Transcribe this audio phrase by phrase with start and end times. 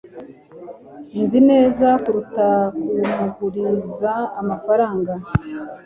[1.21, 5.13] nzi neza kuruta kumuguriza amafaranga